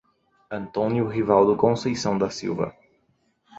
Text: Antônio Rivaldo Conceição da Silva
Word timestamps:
Antônio 0.49 1.07
Rivaldo 1.07 1.55
Conceição 1.55 2.17
da 2.17 2.27
Silva 2.31 2.75